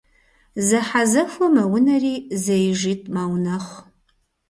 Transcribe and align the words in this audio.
Зэхьэзэхуэ 0.67 1.47
мэунэри 1.55 2.13
зэижитӏ 2.43 3.09
мэунэхъу. 3.13 3.81